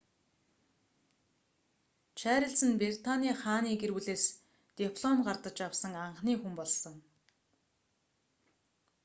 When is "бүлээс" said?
3.95-4.23